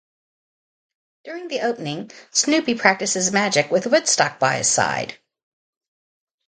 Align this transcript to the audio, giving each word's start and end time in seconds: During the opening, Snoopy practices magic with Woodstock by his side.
During 1.25 1.47
the 1.47 1.61
opening, 1.61 2.09
Snoopy 2.31 2.73
practices 2.73 3.31
magic 3.31 3.69
with 3.69 3.85
Woodstock 3.85 4.39
by 4.39 4.55
his 4.57 4.67
side. 4.67 5.19